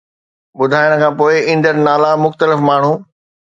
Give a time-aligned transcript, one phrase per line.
[0.57, 2.93] ٻڌائڻ کان پوءِ، ايندڙ نالا مختلف ماڻهو